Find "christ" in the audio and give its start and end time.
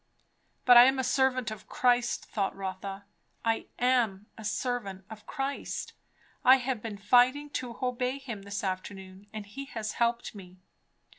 1.67-2.25, 5.27-5.93